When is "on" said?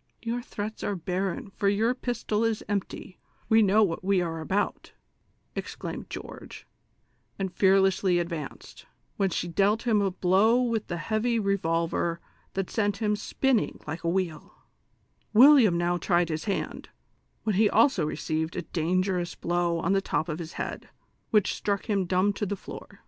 19.78-19.94